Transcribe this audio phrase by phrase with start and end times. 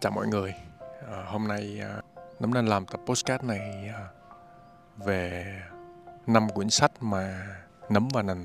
[0.00, 0.54] Chào mọi người,
[1.10, 2.00] à, hôm nay à,
[2.40, 4.08] Nấm đang làm tập postcard này à,
[4.96, 5.46] về
[6.26, 7.46] năm quyển sách mà
[7.90, 8.44] Nấm và Nành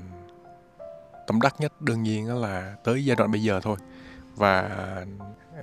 [1.26, 3.76] tâm đắc nhất đương nhiên là tới giai đoạn bây giờ thôi.
[4.36, 4.70] Và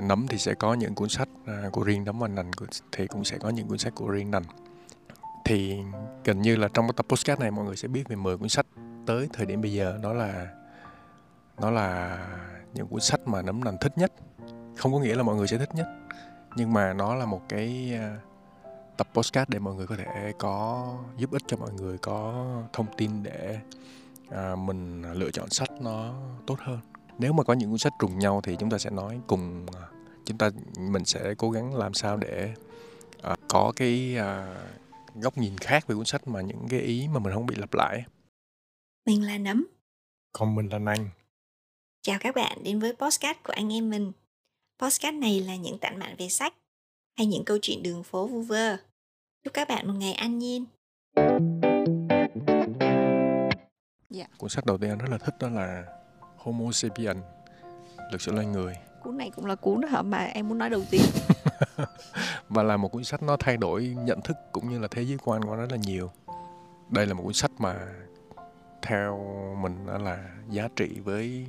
[0.02, 2.52] Nấm thì sẽ có những cuốn sách à, của riêng Nấm và Nành
[2.92, 4.44] thì cũng sẽ có những cuốn sách của riêng Nành.
[5.46, 5.78] Thì
[6.24, 8.50] gần như là trong cái tập postcard này mọi người sẽ biết về 10 cuốn
[8.50, 8.66] sách
[9.06, 10.00] tới thời điểm bây giờ.
[10.04, 10.48] Đó là
[11.62, 12.20] nó là
[12.74, 14.12] những cuốn sách mà Nấm Nành thích nhất
[14.76, 15.88] không có nghĩa là mọi người sẽ thích nhất
[16.56, 18.20] nhưng mà nó là một cái à,
[18.98, 22.88] tập postcard để mọi người có thể có giúp ích cho mọi người có thông
[22.98, 23.60] tin để
[24.30, 26.14] à, mình lựa chọn sách nó
[26.48, 26.80] tốt hơn
[27.20, 29.82] nếu mà có những cuốn sách trùng nhau thì chúng ta sẽ nói cùng à,
[30.26, 32.54] chúng ta mình sẽ cố gắng làm sao để
[33.22, 34.56] à, có cái à,
[35.16, 37.74] góc nhìn khác về cuốn sách mà những cái ý mà mình không bị lặp
[37.74, 38.04] lại
[39.06, 39.68] Mình là Nấm.
[40.34, 41.10] còn mình là Nanh
[42.02, 44.12] Chào các bạn đến với podcast của anh em mình.
[44.82, 46.54] Podcast này là những tản mạn về sách
[47.18, 48.78] hay những câu chuyện đường phố vu vơ.
[49.44, 50.66] Chúc các bạn một ngày an nhiên.
[54.38, 55.84] cuốn sách đầu tiên anh rất là thích đó là
[56.38, 57.18] Homo sapien
[58.12, 58.76] lịch sử loài người.
[59.04, 61.02] Cuốn này cũng là cuốn đó mà em muốn nói đầu tiên.
[62.50, 65.18] Và là một cuốn sách nó thay đổi nhận thức cũng như là thế giới
[65.24, 66.12] quan của nó rất là nhiều.
[66.90, 67.76] Đây là một cuốn sách mà
[68.82, 69.20] theo
[69.62, 71.46] mình là giá trị với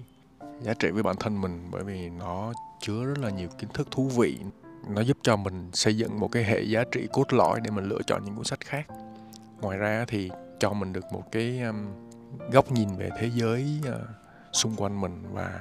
[0.62, 3.88] giá trị với bản thân mình bởi vì nó chứa rất là nhiều kiến thức
[3.90, 4.38] thú vị.
[4.88, 7.84] Nó giúp cho mình xây dựng một cái hệ giá trị cốt lõi để mình
[7.84, 8.86] lựa chọn những cuốn sách khác.
[9.60, 11.86] Ngoài ra thì cho mình được một cái um,
[12.52, 13.94] góc nhìn về thế giới uh,
[14.52, 15.60] xung quanh mình và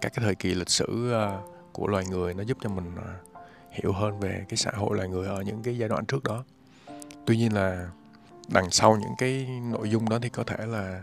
[0.00, 2.34] các cái thời kỳ lịch sử uh, của loài người.
[2.34, 3.38] Nó giúp cho mình uh,
[3.70, 6.44] hiểu hơn về cái xã hội loài người ở những cái giai đoạn trước đó.
[7.26, 7.90] Tuy nhiên là
[8.48, 11.02] đằng sau những cái nội dung đó thì có thể là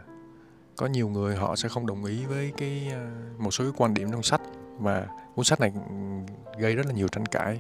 [0.78, 3.94] có nhiều người họ sẽ không đồng ý với cái à, một số cái quan
[3.94, 4.42] điểm trong sách.
[4.80, 5.96] Và cuốn sách này ừ,
[6.60, 7.60] gây rất là nhiều tranh cãi.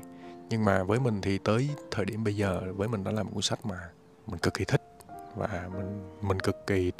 [0.49, 3.29] Nhưng mà với mình thì tới thời điểm bây giờ với mình đó là một
[3.33, 3.89] cuốn sách mà
[4.27, 4.81] mình cực kỳ thích.
[5.35, 6.91] Và mình mình cực kỳ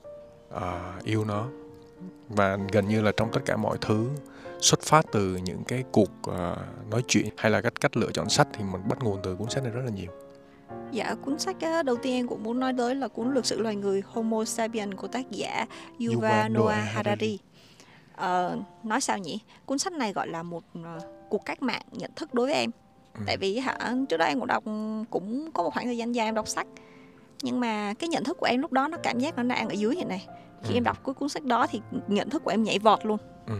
[0.55, 1.47] uh, yêu nó.
[2.29, 4.09] Và gần như là trong tất cả mọi thứ
[4.59, 8.29] xuất phát từ những cái cuộc uh, nói chuyện hay là cách cách lựa chọn
[8.29, 10.11] sách thì mình bắt nguồn từ cuốn sách này rất là nhiều
[10.91, 11.55] dạ cuốn sách
[11.85, 14.93] đầu tiên em cũng muốn nói tới là cuốn lịch sử loài người Homo sapien
[14.93, 15.65] của tác giả
[16.07, 17.39] Yuval Noah Harari.
[18.15, 19.39] Ờ, nói sao nhỉ?
[19.65, 22.71] Cuốn sách này gọi là một ờ, cuộc cách mạng nhận thức đối với em.
[23.13, 23.23] Ừ.
[23.27, 23.77] tại vì hả
[24.09, 24.63] trước đó em cũng đọc
[25.09, 26.67] cũng có một khoảng thời gian dài em đọc sách.
[27.43, 29.73] Nhưng mà cái nhận thức của em lúc đó nó cảm giác nó đang ở
[29.73, 30.27] dưới như này.
[30.63, 30.77] Khi Ừ.
[30.77, 33.17] em đọc cái cuốn sách đó thì nhận thức của em nhảy vọt luôn.
[33.47, 33.53] Ừ.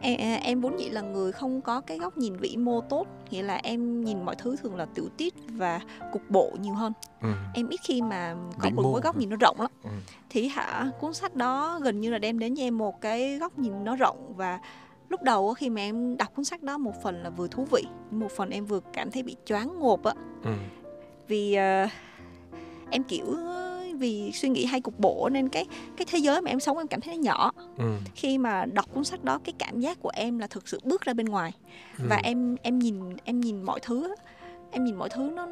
[0.00, 3.42] em, em vốn dĩ là người không có cái góc nhìn vĩ mô tốt nghĩa
[3.42, 5.80] là em nhìn mọi thứ thường là tiểu tiết và
[6.12, 7.28] cục bộ nhiều hơn Ừ.
[7.54, 9.90] em ít khi mà có Vĩ một mô cái góc nhìn nó rộng lắm Ừ.
[10.30, 13.58] thì hả cuốn sách đó gần như là đem đến cho em một cái góc
[13.58, 14.60] nhìn nó rộng và
[15.08, 17.82] lúc đầu khi mà em đọc cuốn sách đó một phần là vừa thú vị
[18.10, 20.12] một phần em vừa cảm thấy bị choáng ngộp á
[20.44, 20.50] Ừ.
[21.28, 21.86] vì ờ,
[22.90, 23.24] em kiểu
[24.00, 25.66] vì suy nghĩ hay cục bộ nên cái
[25.96, 27.84] cái thế giới mà em sống em cảm thấy nó nhỏ Ừ.
[28.14, 31.02] khi mà đọc cuốn sách đó cái cảm giác của em là thực sự bước
[31.02, 31.52] ra bên ngoài
[31.98, 32.20] và Ừ.
[32.24, 34.14] em em nhìn em nhìn mọi thứ
[34.70, 35.46] em nhìn mọi thứ nó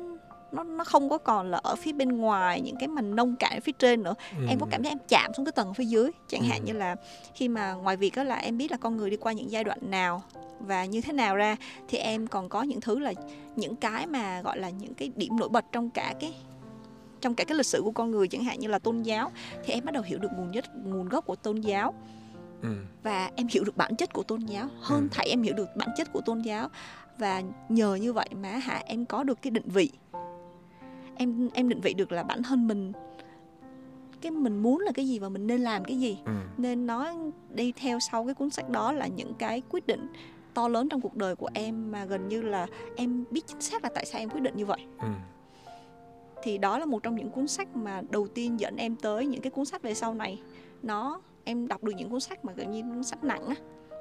[0.53, 3.53] nó nó không có còn là ở phía bên ngoài những cái màn nông cạn
[3.55, 4.15] ở phía trên nữa
[4.49, 6.67] em có cảm giác em chạm xuống cái tầng phía dưới chẳng hạn Ừ.
[6.67, 6.97] như là
[7.35, 9.65] khi mà ngoài việc đó là em biết là con người đi qua những giai
[9.65, 10.23] đoạn nào
[10.61, 11.57] và như thế nào ra
[11.89, 13.13] thì em còn có những thứ là
[13.57, 16.33] những cái mà gọi là những cái điểm nổi bật trong cả cái
[17.21, 19.31] trong cả cái lịch sử của con người chẳng hạn như là tôn giáo
[19.65, 21.95] thì em bắt đầu hiểu được nguồn nhất nguồn gốc của tôn giáo
[22.63, 22.69] Ừ.
[23.03, 25.09] và em hiểu được bản chất của tôn giáo hơn Ừ.
[25.11, 26.69] thảy em hiểu được bản chất của tôn giáo
[27.19, 29.91] và nhờ như vậy mà hả em có được cái định vị
[31.17, 32.93] em em định vị được là bản thân mình
[34.21, 36.33] cái mình muốn là cái gì và mình nên làm cái gì Ừ.
[36.57, 37.13] nên nó
[37.55, 40.07] đi theo sau cái cuốn sách đó là những cái quyết định
[40.55, 43.85] to lớn trong cuộc đời của em mà gần như là em biết chính xác
[43.85, 45.09] là tại sao em quyết định như vậy Ừ.
[46.43, 49.41] thì đó là một trong những cuốn sách mà đầu tiên dẫn em tới những
[49.43, 50.43] cái cuốn sách về sau này.
[50.83, 53.55] Nó em đọc được những cuốn sách mà gần như cuốn sách nặng á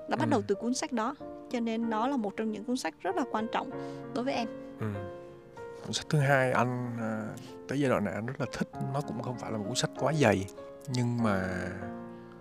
[0.10, 0.30] nó bắt Ừ.
[0.30, 1.16] đầu từ cuốn sách đó.
[1.52, 3.70] Cho nên nó là một trong những cuốn sách rất là quan trọng
[4.16, 4.48] đối với em.
[4.80, 4.88] Ừ.
[5.84, 7.28] Cuốn sách thứ hai anh à,
[7.68, 8.70] tới giai đoạn này anh rất là thích.
[8.94, 10.46] Nó cũng không phải là một cuốn sách quá dày
[10.94, 11.60] nhưng mà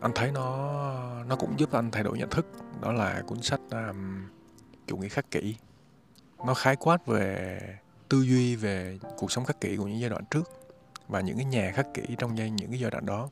[0.00, 0.72] anh thấy nó
[1.28, 2.46] nó cũng giúp anh thay đổi nhận thức.
[2.82, 4.24] Đó là cuốn sách um,
[4.86, 5.56] chủ nghĩa khắc kỷ.
[6.46, 7.58] Nó khái quát về
[8.08, 10.50] tư duy về cuộc sống khắc kỷ của những giai đoạn trước
[11.08, 13.28] và những cái nhà khắc kỷ trong giai những cái giai đoạn đó.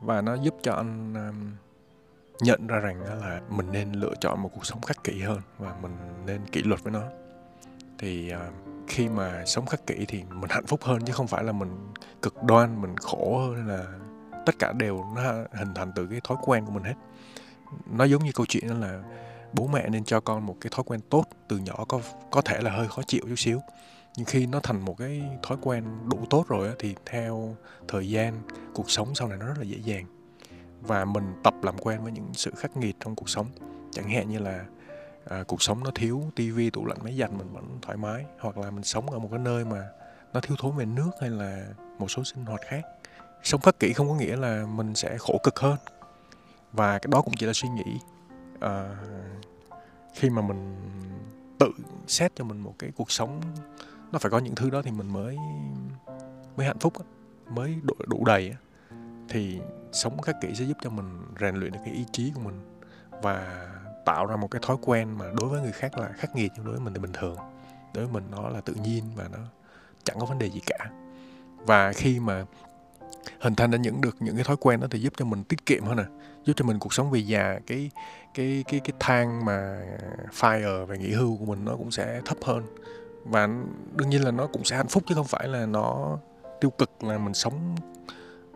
[0.00, 1.52] Và nó giúp cho anh um,
[2.40, 5.76] nhận ra rằng là mình nên lựa chọn một cuộc sống khắc kỷ hơn và
[5.82, 5.96] mình
[6.26, 7.02] nên kỷ luật với nó.
[7.98, 8.50] Thì à,
[8.88, 11.92] khi mà sống khắc kỷ thì mình hạnh phúc hơn chứ không phải là mình
[12.22, 13.84] cực đoan mình khổ hơn là
[14.46, 15.22] tất cả đều nó
[15.52, 16.94] hình thành từ cái thói quen của mình hết.
[17.86, 19.02] Nó giống như câu chuyện đó là
[19.52, 22.00] bố mẹ nên cho con một cái thói quen tốt từ nhỏ có
[22.30, 23.60] có thể là hơi khó chịu chút xíu
[24.16, 27.56] nhưng khi nó thành một cái thói quen đủ tốt rồi á, thì theo
[27.88, 28.42] thời gian
[28.74, 30.06] cuộc sống sau này nó rất là dễ dàng.
[30.80, 33.46] Và mình tập làm quen với những sự khắc nghiệt trong cuộc sống.
[33.90, 34.64] Chẳng hạn như là
[35.24, 38.24] à, cuộc sống nó thiếu tivi tủ lạnh máy giặt mình vẫn thoải mái.
[38.40, 39.88] Hoặc là mình sống ở một cái nơi mà
[40.32, 41.66] nó thiếu thốn về nước hay là
[41.98, 42.82] một số sinh hoạt khác.
[43.42, 45.76] Sống phát kỷ không có nghĩa là mình sẽ khổ cực hơn.
[46.72, 47.98] Và cái đó cũng chỉ là suy nghĩ.
[48.60, 48.96] À,
[50.14, 50.76] khi mà mình
[51.58, 51.70] tự
[52.06, 53.40] xét cho mình một cái cuộc sống
[54.12, 55.36] nó phải có những thứ đó thì mình mới
[56.56, 56.92] mới hạnh phúc
[57.50, 58.54] mới đủ, đủ đầy
[59.28, 59.60] thì
[59.92, 62.60] sống khắc kỷ sẽ giúp cho mình rèn luyện được cái ý chí của mình
[63.22, 63.68] và
[64.04, 66.64] tạo ra một cái thói quen mà đối với người khác là khắc nghiệt nhưng
[66.64, 67.36] đối với mình thì bình thường.
[67.94, 69.38] Đối với mình nó là tự nhiên và nó
[70.04, 70.90] chẳng có vấn đề gì cả.
[71.56, 72.44] Và khi mà
[73.40, 75.66] hình thành ra những được những cái thói quen đó thì giúp cho mình tiết
[75.66, 76.04] kiệm hơn nè
[76.44, 77.90] giúp cho mình cuộc sống về già cái
[78.34, 79.82] cái cái cái thang mà
[80.32, 82.62] fire về nghỉ hưu của mình nó cũng sẽ thấp hơn
[83.24, 83.48] và
[83.96, 86.18] đương nhiên là nó cũng sẽ hạnh phúc chứ không phải là nó
[86.60, 87.76] tiêu cực là mình sống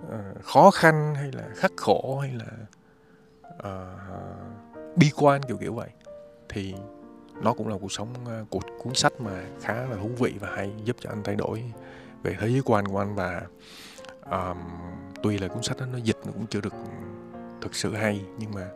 [0.06, 2.52] uh, khó khăn hay là khắc khổ hay là
[3.56, 5.90] uh, bi quan kiểu kiểu vậy.
[6.48, 6.74] Thì
[7.42, 10.34] nó cũng là cuộc sống ờ, uh, cuộc cuốn sách mà khá là thú vị
[10.40, 11.64] và hay giúp cho anh thay đổi
[12.22, 13.14] về thế giới quan của anh.
[13.14, 13.42] Và
[14.30, 14.58] um,
[15.22, 16.74] tuy là cuốn sách đó nó dịch nó cũng chưa được
[17.60, 18.68] thực sự hay nhưng mà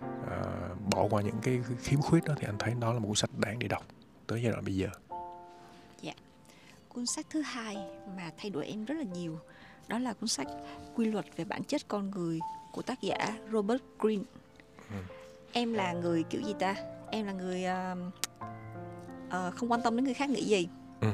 [0.00, 3.16] uh, bỏ qua những cái khiếm khuyết đó thì anh thấy đó là một cuốn
[3.16, 3.82] sách đáng để đọc
[4.26, 4.88] tới giai đoạn bây giờ
[6.94, 7.76] cuốn sách thứ hai
[8.16, 9.38] mà thay đổi em rất là nhiều.
[9.88, 10.46] Đó là cuốn sách
[10.94, 12.38] quy luật về bản chất con người
[12.72, 14.22] của tác giả Robert Greene.
[14.90, 14.96] Ừ.
[15.52, 16.74] em là người kiểu gì ta?
[17.10, 17.98] Em là người uh,
[19.26, 20.68] uh, không quan tâm đến người khác nghĩ gì.
[21.00, 21.08] Ừ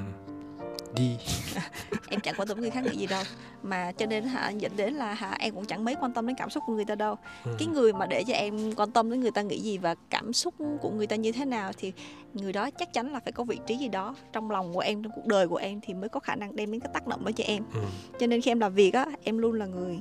[0.94, 1.16] đi
[2.08, 3.22] em chẳng quan tâm người khác nghĩ gì đâu
[3.62, 6.36] mà cho nên hả dẫn đến là hả em cũng chẳng mấy quan tâm đến
[6.36, 7.50] cảm xúc của người ta đâu ừ.
[7.58, 10.32] cái người mà để cho em quan tâm đến người ta nghĩ gì và cảm
[10.32, 11.92] xúc của người ta như thế nào thì
[12.34, 15.02] người đó chắc chắn là phải có vị trí gì đó trong lòng của em
[15.02, 17.24] trong cuộc đời của em thì mới có khả năng đem đến cái tác động
[17.24, 17.80] đó cho em ừ.
[18.20, 20.00] cho nên khi em làm việc á em luôn là người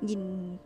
[0.00, 0.56] nhìn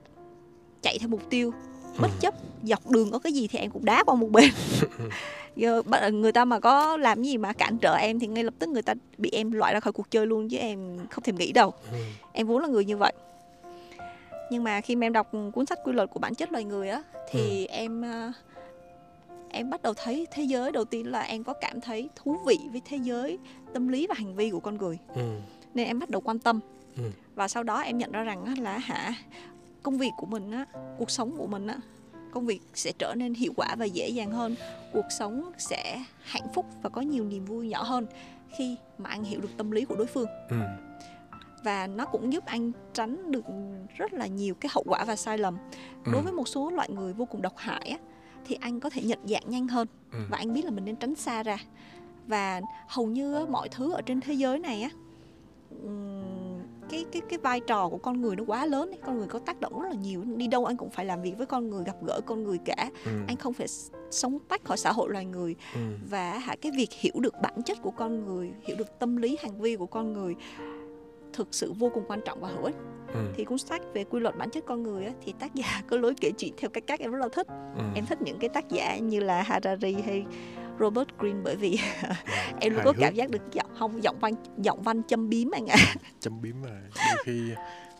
[0.82, 1.52] chạy theo mục tiêu
[1.98, 2.18] bất ừ.
[2.20, 4.50] chấp dọc đường có cái gì thì em cũng đá qua một bên
[5.56, 5.82] giờ
[6.12, 8.82] người ta mà có làm gì mà cản trở em thì ngay lập tức người
[8.82, 11.72] ta bị em loại ra khỏi cuộc chơi luôn chứ em không thèm nghĩ đâu
[11.92, 11.98] ừ.
[12.32, 13.12] em vốn là người như vậy
[14.50, 16.88] nhưng mà khi mà em đọc cuốn sách quy luật của bản chất loài người
[16.88, 17.72] á thì ừ.
[17.72, 18.32] em ờ,
[19.50, 22.58] em bắt đầu thấy thế giới đầu tiên là em có cảm thấy thú vị
[22.72, 23.38] với thế giới
[23.72, 25.38] tâm lý và hành vi của con người ừ.
[25.74, 26.60] nên em bắt đầu quan tâm
[26.96, 27.02] ừ.
[27.34, 29.14] và sau đó em nhận ra rằng là hả
[29.82, 30.66] công việc của mình á
[30.98, 31.76] cuộc sống của mình á
[32.32, 34.54] công việc sẽ trở nên hiệu quả và dễ dàng hơn
[34.92, 38.06] cuộc sống sẽ hạnh phúc và có nhiều niềm vui nhỏ hơn
[38.56, 40.56] khi mà anh hiểu được tâm lý của đối phương ừ.
[41.64, 43.44] và nó cũng giúp anh tránh được
[43.96, 45.58] rất là nhiều cái hậu quả và sai lầm
[46.04, 46.12] ừ.
[46.12, 47.98] đối với một số loại người vô cùng độc hại á,
[48.46, 50.18] thì anh có thể nhận dạng nhanh hơn ừ.
[50.30, 51.58] và anh biết là mình nên tránh xa ra
[52.26, 54.90] và hầu như mọi thứ ở trên thế giới này á
[56.92, 58.98] cái cái cái vai trò của con người nó quá lớn ấy.
[59.06, 61.38] con người có tác động rất là nhiều đi đâu anh cũng phải làm việc
[61.38, 63.10] với con người gặp gỡ con người cả ừ.
[63.26, 63.66] anh không phải
[64.10, 65.80] sống tách khỏi xã hội loài người ừ.
[66.10, 69.38] và hả cái việc hiểu được bản chất của con người hiểu được tâm lý
[69.42, 70.34] hành vi của con người
[71.32, 72.76] thực sự vô cùng quan trọng và hữu ích
[73.14, 73.20] ừ.
[73.34, 75.96] thì cuốn sách về quy luật bản chất con người á, thì tác giả có
[75.96, 77.46] lối kể chuyện theo cách cách em rất là thích
[77.76, 77.82] ừ.
[77.94, 80.24] em thích những cái tác giả như là Harari hay
[80.82, 81.78] Robert Greene bởi vì
[82.60, 85.66] em luôn có cảm giác được giọng không giọng văn giọng văn châm biếm anh
[85.66, 85.76] ạ.
[85.78, 85.94] À.
[86.20, 87.50] châm biếm mà đôi khi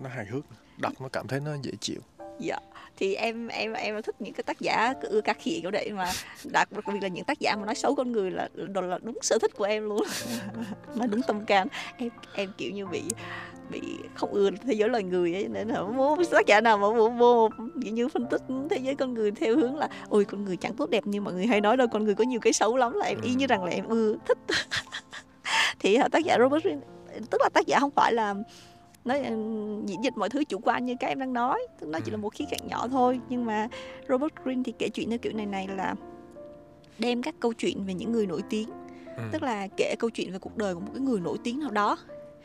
[0.00, 0.44] nó hài hước
[0.78, 2.00] đọc nó cảm thấy nó dễ chịu.
[2.40, 2.58] Dạ
[2.96, 6.12] thì em em em thích những cái tác giả ưa ca khịa kiểu đấy mà.
[6.44, 9.18] Đặc biệt là những tác giả mà nói xấu con người là đó là đúng
[9.22, 10.02] sở thích của em luôn.
[10.96, 11.68] Nói đúng tâm can.
[11.96, 13.02] Em em kiểu như bị
[13.70, 13.80] bị
[14.14, 17.08] không ưa thế giới loài người ấy nên là vô tác giả nào mà vô
[17.08, 20.74] vô như phân tích thế giới con người theo hướng là ôi con người chẳng
[20.74, 22.92] tốt đẹp như mọi người hay nói đâu con người có nhiều cái xấu lắm
[22.92, 24.38] là em y như rằng là em ưa thích.
[25.80, 26.64] Thì tác giả Robert
[27.30, 28.34] tức là tác giả không phải là
[29.04, 29.14] nó
[29.86, 32.34] diễn dịch mọi thứ chủ quan như các em đang nói nó chỉ là một
[32.34, 33.20] khía cạnh nhỏ thôi.
[33.28, 33.68] Nhưng mà
[34.08, 35.94] Robert Greene thì kể chuyện theo kiểu này này là
[36.98, 38.68] đem các câu chuyện về những người nổi tiếng
[39.16, 39.22] ừ.
[39.32, 41.70] tức là kể câu chuyện về cuộc đời của một cái người nổi tiếng nào
[41.70, 41.98] đó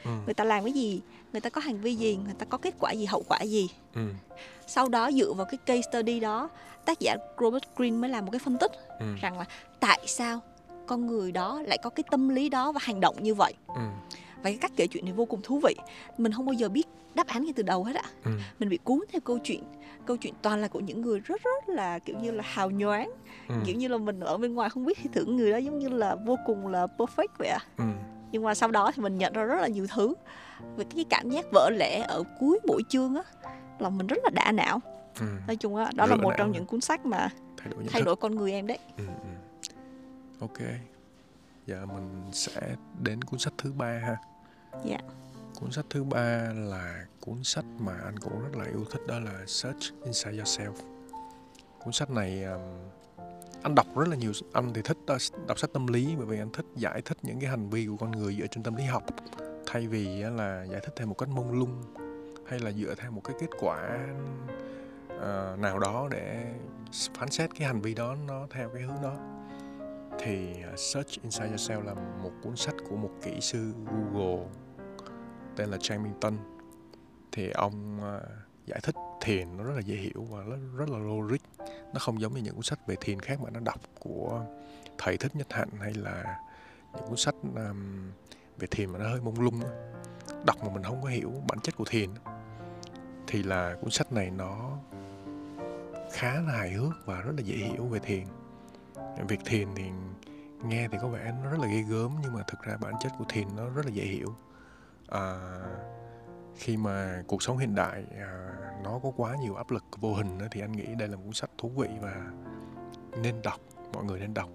[0.08, 0.12] ừ.
[0.26, 2.74] người ta làm cái gì người ta có hành vi gì người ta có kết
[2.80, 4.02] quả gì hậu quả gì ừ.
[4.68, 6.50] sau đó dựa vào cái case study đó
[6.86, 9.06] tác giả Robert Greene mới làm một cái phân tích ừ.
[9.22, 9.46] rằng là
[9.80, 10.42] tại sao
[10.88, 13.82] con người đó lại có cái tâm lý đó và hành động như vậy ừ.
[14.36, 15.76] và cái cách kể chuyện này vô cùng thú vị
[16.18, 18.32] mình không bao giờ biết đáp án ngay từ đầu hết ạ ừ.
[18.60, 19.64] mình bị cuốn theo câu chuyện
[20.06, 23.12] câu chuyện toàn là của những người rất rất là kiểu như là hào nhoáng
[23.50, 23.56] ừ.
[23.66, 25.90] kiểu như là mình ở bên ngoài không biết thì tưởng người đó giống như
[25.90, 27.84] là vô cùng là perfect vậy ạ ừ
[28.32, 30.14] nhưng mà sau đó thì mình nhận ra rất là nhiều thứ.
[30.78, 33.24] Về cái cảm giác vỡ lẽ ở cuối mỗi chương á
[33.80, 34.80] lòng mình rất là đã não.
[35.20, 35.26] Ừ.
[35.48, 38.02] nói chung á đó là Rửa một trong những cuốn sách mà thay đổi thay
[38.02, 38.80] đổi con người em đấy.
[38.98, 39.30] Ừ, ừ.
[40.40, 40.58] ok.
[41.66, 44.18] Giờ mình sẽ đến cuốn sách thứ ba ha.
[44.86, 44.98] Dạ.
[45.60, 49.20] cuốn sách thứ ba là cuốn sách mà anh cũng rất là yêu thích đó
[49.20, 50.74] là Search Inside Yourself.
[51.80, 52.62] Cuốn sách này um,
[53.68, 56.40] anh đọc rất là nhiều anh thì thích ờ, đọc, sách tâm lý bởi vì
[56.40, 58.84] anh thích giải thích những cái hành vi của con người dựa trên tâm lý
[58.84, 59.04] học.
[59.66, 61.82] Thay vì là giải thích theo một cách mông lung
[62.46, 64.08] hay là dựa theo một cái kết quả
[65.20, 66.54] ờ, nào đó để
[67.14, 69.16] phán xét cái hành vi đó nó theo cái hướng đó
[70.20, 74.46] thì ờ, Search Inside Yourself là một cuốn sách của một kỹ sư Google
[75.56, 76.38] tên là Chang Minton
[77.32, 78.24] thì ông uh,
[78.66, 81.42] giải thích thiền nó rất là dễ hiểu và rất, rất là logic
[81.94, 84.46] nó không giống như những cuốn sách về thiền khác mà nó đọc của
[84.98, 86.40] thầy thích nhất hạnh hay là
[86.96, 88.12] những cuốn sách um,
[88.58, 89.70] về thiền mà nó hơi mông lung đó.
[90.46, 92.10] đọc mà mình không có hiểu bản chất của thiền
[93.28, 94.78] thì là cuốn sách này nó
[96.12, 98.24] khá là hài hước và rất là dễ hiểu về thiền.
[99.28, 99.84] Việc thiền thì
[100.64, 103.12] nghe thì có vẻ nó rất là ghê gớm nhưng mà thực ra bản chất
[103.18, 104.36] của thiền nó rất là dễ hiểu.
[105.08, 105.40] À,
[106.56, 108.50] khi mà cuộc sống hiện đại à,
[108.84, 111.34] nó có quá nhiều áp lực vô hình thì anh nghĩ đây là một cuốn
[111.34, 112.32] sách thú vị và
[113.22, 113.60] nên đọc
[113.94, 114.50] mọi người nên đọc.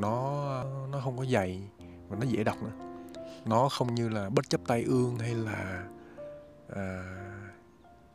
[0.00, 0.62] Nó
[0.92, 1.62] nó không có dày
[2.08, 2.72] và nó dễ đọc nữa.
[3.44, 5.84] Nó không như là bất chấp tay ương hay là
[6.76, 7.04] à,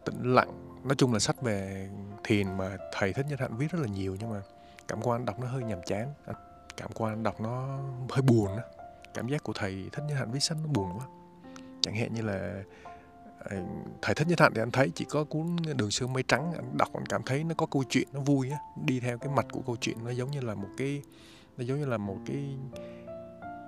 [0.05, 0.81] tĩnh lặng.
[0.83, 1.89] Nói chung là sách về
[2.23, 4.41] thiền mà thầy thích nhất hạnh viết rất là nhiều nhưng mà
[4.87, 6.13] cảm quan đọc nó hơi nhàm chán.
[6.77, 8.63] Cảm quan đọc nó hơi buồn đó.
[9.13, 11.05] cảm giác của thầy thích nhất hạnh viết sách nó buồn quá.
[11.81, 12.63] Chẳng hạn như là
[14.01, 16.53] thầy thích nhất hạnh thì anh thấy chỉ có cuốn đường xưa mây trắng.
[16.55, 18.57] Anh đọc anh cảm thấy nó có câu chuyện nó vui á.
[18.85, 21.01] Đi theo cái mạch của câu chuyện nó giống như là một cái
[21.57, 22.57] nó giống như là một cái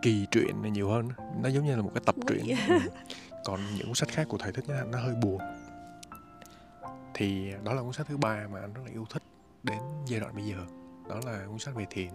[0.01, 1.09] kỳ truyện này nhiều hơn
[1.41, 2.45] nó giống như là một cái tập truyện.
[2.67, 2.79] Ừ.
[3.45, 5.39] còn những cuốn sách khác của thầy thích nhất hạnh nó hơi buồn.
[7.13, 9.23] Thì đó là cuốn sách thứ ba mà anh rất là yêu thích
[9.63, 10.57] đến giai đoạn bây giờ.
[11.09, 12.09] Đó là cuốn sách về thiền.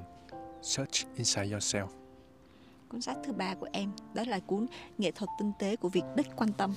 [0.62, 1.88] Search Inside Yourself
[2.88, 4.66] cuốn sách thứ ba của em đó là cuốn
[4.98, 6.74] nghệ thuật tinh tế của việc đích quan tâm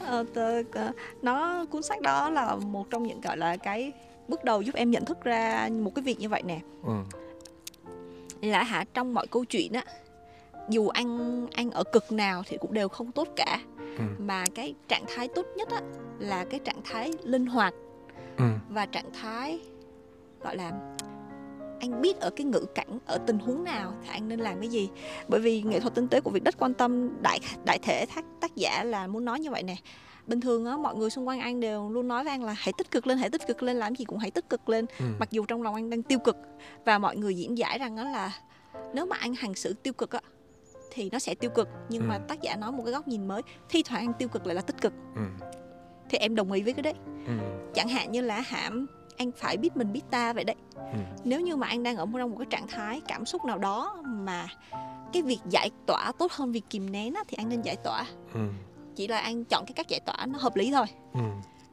[0.00, 0.24] ờ,
[0.72, 3.92] ờ, nó cuốn sách đó là một trong những gọi là cái
[4.28, 6.92] bước đầu giúp em nhận thức ra một cái việc như vậy nè ừ.
[8.42, 9.84] là hả trong mọi câu chuyện á
[10.68, 13.58] dù anh anh ở cực nào thì cũng đều không tốt cả
[13.98, 14.04] Ừ.
[14.18, 15.80] mà cái trạng thái tốt nhất á
[16.18, 17.74] là cái trạng thái linh hoạt
[18.36, 18.44] Ừ.
[18.68, 19.60] và trạng thái
[20.42, 20.72] gọi là
[21.80, 24.68] anh biết ở cái ngữ cảnh ở tình huống nào thì anh nên làm cái
[24.68, 24.88] gì
[25.28, 28.24] bởi vì nghệ thuật tinh tế của việc đất quan tâm đại đại thể tác
[28.40, 29.76] tác giả là muốn nói như vậy nè
[30.26, 32.72] bình thường á mọi người xung quanh anh đều luôn nói với anh là hãy
[32.78, 35.04] tích cực lên hãy tích cực lên làm gì cũng hãy tích cực lên Ừ.
[35.18, 36.36] mặc dù trong lòng anh đang tiêu cực
[36.84, 38.32] và mọi người diễn giải rằng đó là
[38.94, 40.20] nếu mà anh hành xử tiêu cực á
[40.92, 42.20] thì nó sẽ tiêu cực nhưng mà Ừ.
[42.28, 44.60] tác giả nói một cái góc nhìn mới thi thoảng anh tiêu cực lại là
[44.62, 45.22] tích cực Ừ.
[46.10, 46.94] thì em đồng ý với cái đấy
[47.26, 47.32] Ừ.
[47.74, 48.86] chẳng hạn như là hãm
[49.16, 50.98] anh phải biết mình biết ta vậy đấy Ừ.
[51.24, 54.02] nếu như mà anh đang ở trong một cái trạng thái cảm xúc nào đó
[54.04, 54.48] mà
[55.12, 58.04] cái việc giải tỏa tốt hơn việc kìm nén á, thì anh nên giải tỏa
[58.34, 58.40] Ừ.
[58.96, 61.20] chỉ là anh chọn cái cách giải tỏa nó hợp lý thôi Ừ.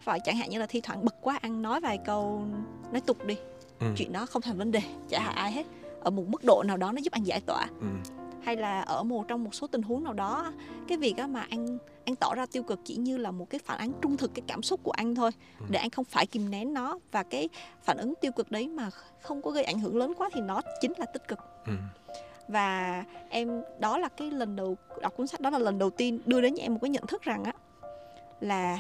[0.02, 2.46] phải chẳng hạn như là thi thoảng bực quá anh nói vài câu
[2.92, 3.36] nói tục đi
[3.80, 3.88] Ừ.
[3.98, 5.66] chuyện đó không thành vấn đề chả hại ai hết
[6.04, 7.88] ở một mức độ nào đó nó giúp anh giải tỏa Ừ.
[8.44, 10.52] hay là ở một trong một số tình huống nào đó
[10.88, 13.60] cái việc á mà anh anh tỏ ra tiêu cực chỉ như là một cái
[13.66, 15.66] phản ánh trung thực cái cảm xúc của anh thôi Ừ.
[15.70, 17.50] để anh không phải kìm nén nó và cái
[17.84, 18.90] phản ứng tiêu cực đấy mà
[19.22, 21.74] không có gây ảnh hưởng lớn quá thì nó chính là tích cực Ừ.
[22.48, 26.20] và em đó là cái lần đầu đọc cuốn sách đó là lần đầu tiên
[26.26, 27.54] đưa đến cho em một cái nhận thức rằng á
[28.40, 28.80] là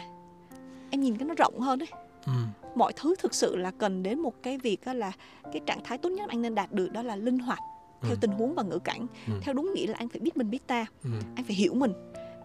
[0.90, 1.88] em nhìn cái nó rộng hơn đấy
[2.26, 2.32] Ừ.
[2.76, 5.12] mọi thứ thực sự là cần đến một cái việc á là
[5.44, 7.60] cái trạng thái tốt nhất anh nên đạt được đó là linh hoạt
[8.02, 8.18] theo Ừ.
[8.22, 9.34] tình huống và ngữ cảnh Ừ.
[9.42, 11.10] theo đúng nghĩa là anh phải biết mình biết ta Ừ.
[11.36, 11.94] anh phải hiểu mình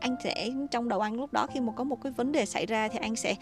[0.01, 2.67] anh sẽ trong đầu anh lúc đó khi mà có một cái vấn đề xảy
[2.67, 3.35] ra thì anh sẽ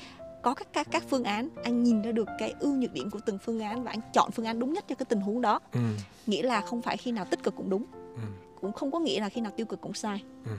[0.42, 3.18] có các các, các phương án anh nhìn ra được cái ưu nhược điểm của
[3.26, 5.60] từng phương án và anh chọn phương án đúng nhất cho cái tình huống đó
[5.72, 5.80] Ừ.
[6.26, 7.84] nghĩa là không phải khi nào tích cực cũng đúng
[8.16, 8.20] Ừ.
[8.60, 10.50] cũng không có nghĩa là khi nào tiêu cực cũng sai Ừ.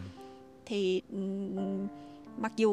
[0.65, 1.87] thì ừm,
[2.37, 2.71] mặc dù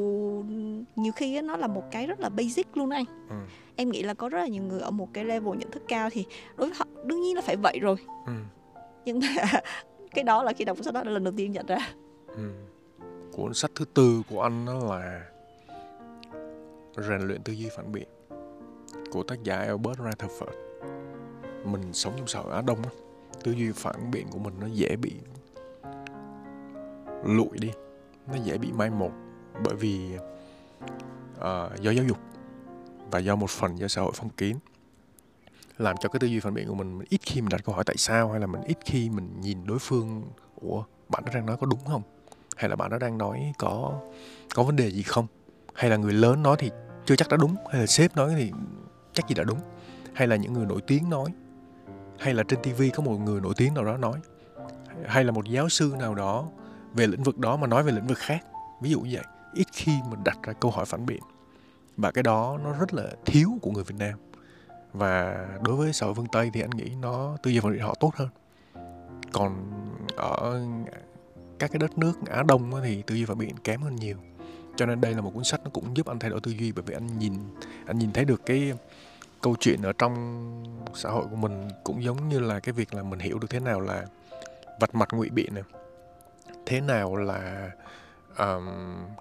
[0.97, 3.37] nhiều khi nó là một cái rất là basic luôn anh Ừ.
[3.77, 6.09] em nghĩ là có rất là nhiều người ở một cái level nhận thức cao
[6.13, 6.25] thì
[6.57, 7.97] đối với họ đương nhiên là phải vậy rồi
[8.27, 8.33] Ừ
[9.05, 9.61] nhưng mà
[10.15, 11.79] cái đó là khi đọc cuốn sách đó là lần đầu tiên nhận ra
[12.37, 12.51] Ừ.
[13.33, 15.27] Cuốn sách thứ tư của anh đó là
[16.97, 18.09] Rèn luyện tư duy phản biện
[19.11, 20.53] của tác giả Albert Rutherford.
[21.65, 22.91] Mình sống trong xã hội Á Đông đó.
[23.45, 25.13] tư duy phản biện của mình nó dễ bị
[27.25, 27.71] lụi đi,
[28.27, 29.13] nó dễ bị mai một
[29.65, 30.17] bởi vì
[31.37, 32.19] uh, do giáo dục
[33.11, 34.57] và do một phần do xã hội phong kiến
[35.79, 37.75] làm cho cái tư duy phản biện của mình, mình ít khi mình đặt câu
[37.75, 40.23] hỏi tại sao hay là mình ít khi mình nhìn đối phương
[40.55, 42.03] ủa bạn nó đang nói có đúng không?
[42.57, 44.01] Hay là bạn nó đang nói có
[44.55, 45.27] có vấn đề gì không?
[45.75, 46.71] Hay là người lớn nói thì
[47.07, 48.53] chưa chắc đã đúng hay là sếp nói thì
[49.13, 49.59] chắc gì đã đúng?
[50.15, 51.31] Hay là những người nổi tiếng nói?
[52.19, 54.19] Hay là trên TV có một người nổi tiếng nào đó nói?
[55.07, 56.49] Hay là một giáo sư nào đó
[56.95, 58.45] về lĩnh vực đó mà nói về lĩnh vực khác?
[58.81, 59.25] Ví dụ như vậy
[59.55, 61.23] ít khi mình đặt ra câu hỏi phản biện.
[61.97, 64.19] Và cái đó nó rất là thiếu của người Việt Nam
[64.93, 67.83] và đối với xã hội phương Tây thì anh nghĩ nó tư duy phản biện
[67.83, 68.29] họ tốt hơn.
[69.33, 69.73] Còn
[70.17, 70.63] ở
[71.59, 74.17] các cái đất nước Á Đông thì tư duy phản biện kém hơn nhiều.
[74.77, 76.73] Cho nên đây là một cuốn sách nó cũng giúp anh thay đổi tư duy
[76.73, 77.33] bởi vì anh nhìn
[77.87, 78.73] anh nhìn thấy được cái
[79.41, 83.03] câu chuyện ở trong xã hội của mình cũng giống như là cái việc là
[83.03, 84.07] mình hiểu được thế nào là
[84.81, 85.63] vạch mặt ngụy biện này
[86.67, 87.71] thế nào là
[88.39, 88.69] um,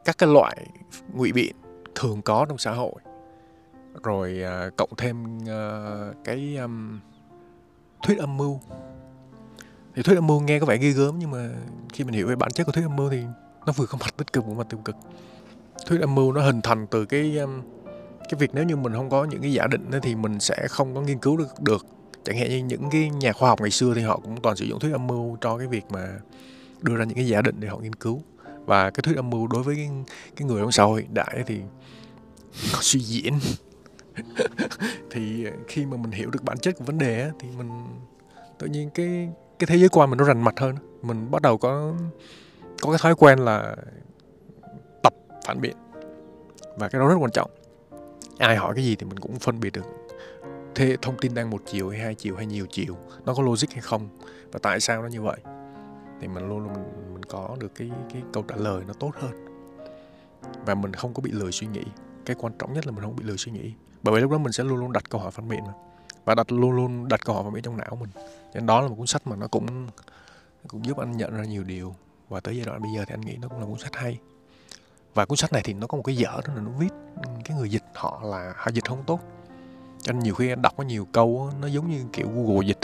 [0.05, 0.67] các cái loại
[1.13, 1.55] ngụy biện
[1.95, 2.93] thường có trong xã hội
[4.03, 6.99] rồi uh, cộng thêm uh, cái um,
[8.03, 8.59] thuyết âm mưu.
[9.95, 11.49] Thì thuyết âm mưu nghe có vẻ ghê gớm nhưng mà
[11.93, 13.23] khi mình hiểu về bản chất của thuyết âm mưu thì
[13.65, 14.95] nó vừa có mặt tích cực vừa mặt tiêu cực.
[15.85, 17.61] Thuyết âm mưu nó hình thành từ cái um,
[18.29, 20.95] cái việc nếu như mình không có những cái giả định thì mình sẽ không
[20.95, 21.85] có nghiên cứu được được.
[22.23, 24.65] Chẳng hạn như những cái nhà khoa học ngày xưa thì họ cũng toàn sử
[24.65, 26.19] dụng thuyết âm mưu cho cái việc mà
[26.81, 28.21] đưa ra những cái giả định để họ nghiên cứu.
[28.65, 29.89] Và cái thuyết âm mưu đối với cái,
[30.35, 31.59] cái người trong xã hội đại thì
[32.73, 33.39] nó suy diễn.
[35.11, 37.69] thì khi mà mình hiểu được bản chất của vấn đề thì mình
[38.57, 41.57] tự nhiên cái cái thế giới quan mình nó rành mạch hơn mình bắt đầu
[41.57, 41.93] có
[42.81, 43.75] có cái thói quen là
[45.03, 45.13] tập
[45.45, 45.75] phản biện.
[46.77, 47.51] Và cái đó rất quan trọng.
[48.37, 49.85] Ai hỏi cái gì thì mình cũng phân biệt được.
[50.75, 53.71] Thế thông tin đang một chiều hay hai chiều hay nhiều chiều nó có logic
[53.71, 54.09] hay không
[54.51, 55.37] và tại sao nó như vậy?
[56.21, 59.11] Thì mình luôn luôn mình, mình có được cái cái câu trả lời nó tốt
[59.15, 59.45] hơn.
[60.65, 61.83] Và mình không có bị lười suy nghĩ.
[62.25, 64.37] Cái quan trọng nhất là mình không bị lười suy nghĩ bởi vì lúc đó
[64.37, 65.73] mình sẽ luôn luôn đặt câu hỏi phản biện mà.
[66.25, 68.09] Và đặt luôn luôn đặt câu hỏi phản biện trong não mình.
[68.53, 69.87] Nên đó là một cuốn sách mà nó cũng
[70.67, 71.95] cũng giúp anh nhận ra nhiều điều.
[72.29, 74.19] Và tới giai đoạn bây giờ thì anh nghĩ nó cũng là cuốn sách hay.
[75.13, 76.93] Và cuốn sách này thì nó có một cái dở đó là nó viết
[77.45, 79.19] cái người dịch họ là họ dịch không tốt.
[80.01, 82.79] Cho nên nhiều khi anh đọc có nhiều câu nó giống như kiểu Google dịch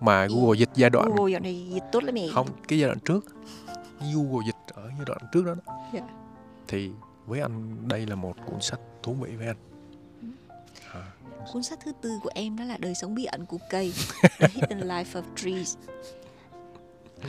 [0.00, 2.26] mà Google dịch giai đoạn Google dạo này dịch tốt lắm mẹ.
[2.34, 3.24] Không cái giai đoạn trước.
[4.00, 5.74] Google dịch ở giai đoạn trước đó, đó.
[5.92, 6.04] Yeah.
[6.68, 6.90] thì
[7.26, 9.56] với anh đây là một cuốn sách thú vị với anh.
[11.52, 13.92] Cuốn sách thứ tư của em đó là đời sống bí ẩn của cây
[14.38, 15.76] The Hidden Life of Trees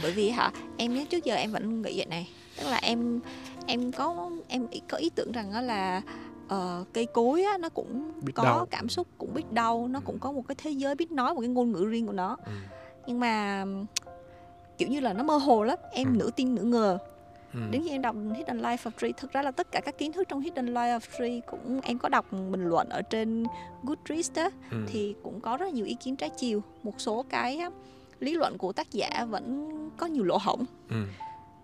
[0.04, 3.20] bởi vì hả em nhớ trước giờ em vẫn nghĩ vậy này tức là em
[3.66, 6.02] em có em có ý tưởng rằng đó là
[6.46, 8.66] uh, cây cối á, nó cũng biết có đau.
[8.72, 10.04] cảm xúc cũng biết đau nó Ừ.
[10.06, 12.38] cũng có một cái thế giới biết nói một cái ngôn ngữ riêng của nó
[12.46, 12.52] ừ.
[13.08, 13.66] nhưng mà
[14.78, 16.18] kiểu như là nó mơ hồ lắm em Ừ.
[16.18, 16.98] nửa tin nửa ngờ
[17.54, 17.60] Ừ.
[17.72, 20.12] đến khi em đọc Hidden Life of Tree thực ra là tất cả các kiến
[20.12, 23.44] thức trong Hidden Life of Tree cũng em có đọc bình luận ở trên
[23.84, 24.78] Goodreads đó Ừ.
[24.88, 27.62] thì cũng có rất là nhiều ý kiến trái chiều một số cái
[28.20, 30.96] lý luận của tác giả vẫn có nhiều lỗ hổng Ừ.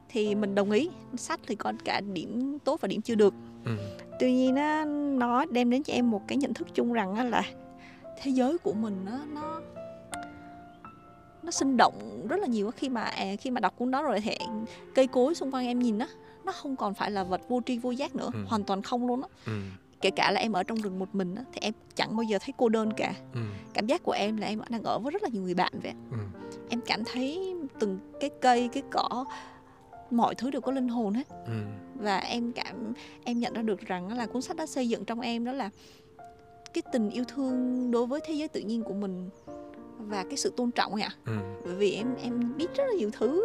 [0.10, 3.34] thì mình đồng ý sách thì có cả điểm tốt và điểm chưa được
[3.66, 3.72] Ừ.
[4.20, 4.86] tuy nhiên á,
[5.18, 7.44] nó đem đến cho em một cái nhận thức chung rằng á là
[8.22, 9.62] thế giới của mình á, nó
[11.48, 14.20] nó sinh động rất là nhiều khi mà à, khi mà đọc cuốn đó rồi
[14.22, 14.38] thì
[14.96, 16.08] cây cối xung quanh em nhìn á
[16.46, 18.40] nó không còn phải là vật vô tri vô giác nữa Ừ.
[18.48, 19.52] hoàn toàn không luôn á Ừ.
[20.02, 22.38] kể cả là em ở trong rừng một mình á thì em chẳng bao giờ
[22.42, 23.40] thấy cô đơn cả Ừ.
[23.74, 25.94] cảm giác của em là em đang ở với rất là nhiều người bạn vậy
[26.12, 26.18] Ừ.
[26.70, 29.26] em cảm thấy từng cái cây cái cỏ
[30.12, 31.54] mọi thứ đều có linh hồn hết Ừ.
[31.96, 35.20] và em cảm em nhận ra được rằng là cuốn sách đã xây dựng trong
[35.22, 35.70] em đó là
[36.74, 39.30] cái tình yêu thương đối với thế giới tự nhiên của mình
[39.98, 41.34] và cái sự tôn trọng ạ Ừ.
[41.66, 43.44] bởi vì em em biết rất là nhiều thứ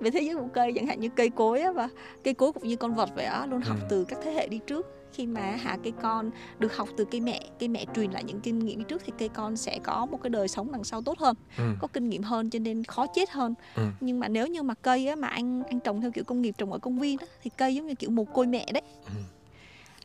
[0.00, 1.88] về thế giới của cây chẳng hạn như cây cối á và
[2.24, 3.86] cây cối cũng như con vật vậy á luôn học Ừ.
[3.90, 7.20] từ các thế hệ đi trước khi mà hạ cây con được học từ cây
[7.20, 10.06] mẹ cây mẹ truyền lại những kinh nghiệm đi trước thì cây con sẽ có
[10.06, 11.64] một cái đời sống đằng sau tốt hơn Ừ.
[11.80, 13.82] có kinh nghiệm hơn cho nên khó chết hơn Ừ.
[14.00, 16.54] nhưng mà nếu như mà cây á mà anh anh trồng theo kiểu công nghiệp
[16.58, 19.10] trồng ở công viên á, thì cây giống như kiểu một côi mẹ đấy Ừ.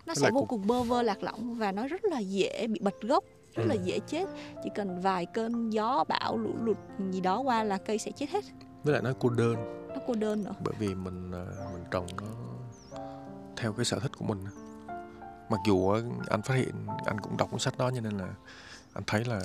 [0.05, 2.79] nó Với sẽ vô cùng bơ vơ lạc lõng và nó rất là dễ bị
[2.83, 3.23] bật gốc
[3.55, 3.81] rất là Ừ.
[3.83, 4.25] dễ chết.
[4.63, 6.77] Chỉ cần vài cơn gió bão lũ lụt
[7.11, 8.43] gì đó qua là cây sẽ chết hết.
[8.83, 9.55] Với lại nó cô đơn.
[9.89, 10.53] Nó cô đơn nữa.
[10.63, 12.27] Bởi vì mình ờ, mình trồng nó
[13.57, 14.45] theo cái sở thích của mình
[15.49, 15.91] mặc dù
[16.29, 18.27] anh phát hiện anh cũng đọc cuốn sách đó cho nên là
[18.93, 19.41] anh thấy là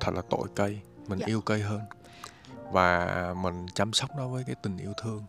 [0.00, 0.80] thật là tội cây.
[1.08, 1.26] Mình Dạ.
[1.26, 1.80] yêu cây hơn.
[2.72, 5.22] Và mình chăm sóc nó với cái tình yêu thương.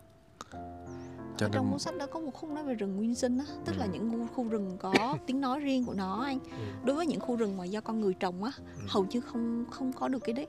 [1.36, 3.44] Cho ở trong nên cuốn sách đó có khúc nói về rừng nguyên sinh á
[3.64, 3.90] tức là Ừ.
[3.92, 4.92] những khu, rừng có
[5.26, 6.56] tiếng nói riêng của nó anh Ừ.
[6.84, 8.82] đối với những khu rừng mà do con người trồng á Ừ.
[8.88, 10.46] hầu như không không có được cái đấy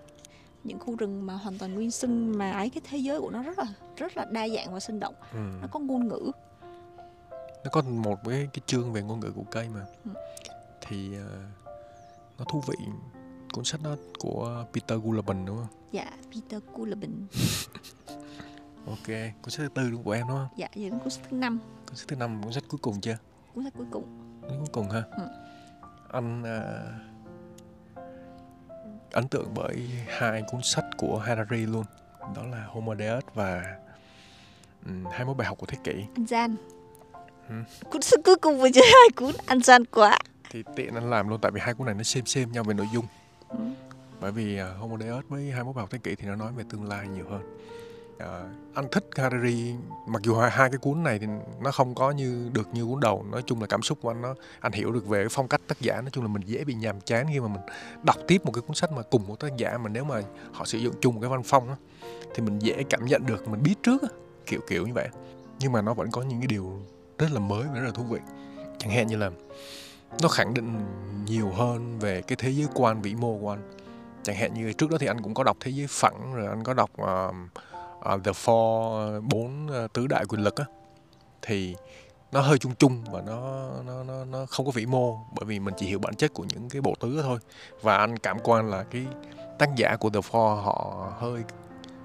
[0.63, 3.43] những khu rừng mà hoàn toàn nguyên sinh mà ấy cái thế giới của nó
[3.43, 3.65] rất là
[3.97, 5.39] rất là đa dạng và sinh động ừ.
[5.61, 6.31] nó có ngôn ngữ
[7.63, 10.11] nó có một cái cái chương về ngôn ngữ của cây mà Ừ.
[10.81, 11.39] thì ờ,
[12.39, 12.75] nó thú vị
[13.53, 17.11] cuốn sách đó của Peter Gullaban đúng không dạ Peter Kuhleben
[18.87, 19.07] ok
[19.41, 20.47] cuốn sách thứ tư đúng của em đúng không?
[20.55, 21.59] Dạ giờ đến cuốn sách thứ năm.
[21.87, 23.17] Cuốn sách thứ năm cuốn sách cuối cùng chưa?
[23.55, 24.03] Cuốn sách cuối cùng.
[24.41, 25.23] Đến cuối cùng ha Ừ.
[26.11, 26.59] anh à,
[29.11, 31.83] ấn tượng bởi hai cuốn sách của Harari luôn.
[32.35, 33.77] Đó là Homo Deus và
[34.85, 35.93] um, 21 bài học của thế kỷ.
[36.15, 36.55] Anh gian.
[37.49, 37.55] Ừ.
[37.91, 40.17] cuốn sách cuối cùng vừa chơi hai cuốn anh gian quá.
[40.49, 42.73] Thì tiện anh làm luôn tại vì hai cuốn này nó xem xem nhau về
[42.73, 43.05] nội dung.
[43.49, 43.57] Ừ.
[44.21, 46.63] bởi vì uh, Homo Deus với 21 bài học thế kỷ thì nó nói về
[46.69, 47.41] tương lai nhiều hơn
[48.23, 48.29] uh,
[48.73, 49.75] anh thích Harari
[50.07, 51.27] mặc dù hai, hai cái cuốn này thì
[51.61, 53.25] nó không có như được như cuốn đầu.
[53.31, 55.61] Nói chung là cảm xúc của anh nó anh hiểu được về cái phong cách
[55.67, 56.01] tác giả.
[56.01, 57.61] Nói chung là mình dễ bị nhàm chán khi mà mình
[58.03, 60.21] đọc tiếp một cái cuốn sách mà cùng một tác giả mà nếu mà
[60.53, 61.75] họ sử dụng chung một cái văn phong á,
[62.35, 64.03] thì mình dễ cảm nhận được mình biết trước
[64.45, 65.09] kiểu kiểu như vậy.
[65.59, 66.81] Nhưng mà nó vẫn có những cái điều
[67.17, 68.19] rất là mới và rất là thú vị.
[68.77, 69.31] Chẳng hạn như là
[70.21, 70.85] nó khẳng định
[71.25, 73.71] nhiều hơn về cái thế giới quan vĩ mô của anh.
[74.23, 76.63] Chẳng hạn như trước đó thì anh cũng có đọc thế giới phẳng rồi anh
[76.63, 77.35] có đọc uh,
[77.99, 80.65] uh, The Four bốn uh, tứ đại quyền lực á
[81.41, 81.75] thì
[82.31, 85.59] nó hơi chung chung và nó nó nó nó không có vĩ mô bởi vì
[85.59, 87.39] mình chỉ hiểu bản chất của những cái bộ tứ đó thôi.
[87.81, 89.05] Và anh cảm quan là cái
[89.59, 91.43] tác giả của The Four họ hơi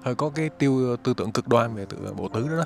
[0.01, 2.63] hơi có cái tiêu tư tưởng cực đoan về tự bộ tứ đó, đó.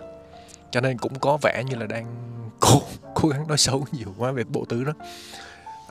[0.72, 2.06] Cho nên cũng có vẻ như là đang
[2.60, 2.82] cố
[3.16, 4.94] cố gắng nói xấu nhiều quá về bộ tứ đó.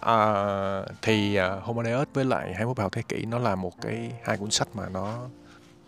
[0.00, 4.12] À, thì à, uh, Homodeus với lại 21 bài thế kỷ nó là một cái
[4.22, 5.18] hai cuốn sách mà nó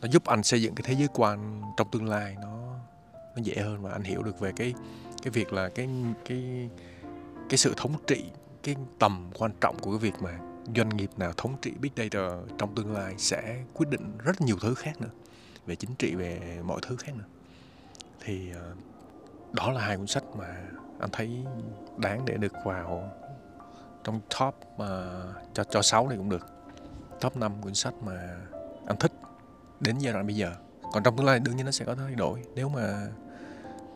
[0.00, 2.60] nó giúp anh xây dựng cái thế giới quan trong tương lai, nó
[3.12, 4.74] nó dễ hơn và anh hiểu được về cái
[5.22, 5.88] cái việc là cái
[6.24, 6.70] cái
[7.48, 8.24] cái sự thống trị,
[8.62, 10.38] cái tầm quan trọng của cái việc mà
[10.76, 14.56] doanh nghiệp nào thống trị big data trong tương lai sẽ quyết định rất nhiều
[14.60, 15.10] thứ khác nữa,
[15.66, 17.24] về chính trị, về mọi thứ khác nữa.
[18.24, 18.74] Thì ờ,
[19.52, 20.56] đó là hai cuốn sách mà
[21.00, 21.44] anh thấy
[21.96, 23.10] đáng để được vào
[24.04, 25.10] trong top mà
[25.54, 26.46] cho cho 6 này cũng được.
[27.20, 28.36] Top 5 cuốn sách mà
[28.86, 29.12] anh thích
[29.80, 30.52] đến giai đoạn bây giờ.
[30.92, 32.42] Còn trong tương lai đương nhiên nó sẽ có thay đổi.
[32.54, 33.08] Nếu mà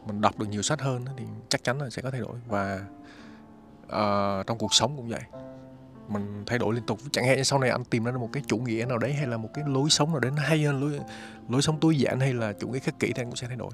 [0.06, 2.36] mình đọc được nhiều sách hơn thì chắc chắn là sẽ có thay đổi.
[2.48, 2.84] Và
[3.86, 5.22] uh, trong cuộc sống cũng vậy.
[6.08, 6.98] Mình thay đổi liên tục.
[7.12, 9.26] Chẳng hạn như sau này anh tìm ra một cái chủ nghĩa nào đấy hay
[9.26, 11.00] là một cái lối sống nào đấy nó hay hơn lối
[11.48, 13.56] lối sống tối giản hay là chủ nghĩa khắc kỷ thì anh cũng sẽ thay
[13.56, 13.70] đổi.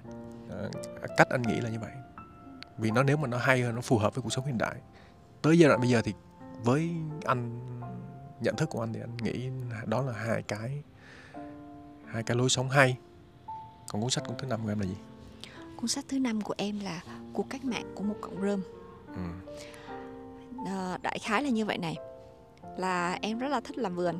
[0.48, 0.74] Uh,
[1.16, 1.92] cách anh nghĩ là như vậy.
[2.78, 4.76] Vì nó nếu mà nó hay hơn nó phù hợp với cuộc sống hiện đại.
[5.42, 6.14] Tới giai đoạn bây giờ thì
[6.64, 6.90] với
[7.24, 7.60] anh
[8.40, 9.50] nhận thức của anh thì anh nghĩ
[9.86, 10.82] đó là hai cái
[12.12, 12.96] hai cái lối sống hay.
[13.88, 14.96] Còn cuốn sách cuốn thứ năm của em là gì?
[15.76, 18.62] Cuốn sách thứ năm của em là cuộc cách mạng của một cọng rơm.
[19.14, 19.22] Ừ.
[20.66, 21.96] à, đại khái là như vậy này.
[22.78, 24.18] Là em rất là thích làm vườn.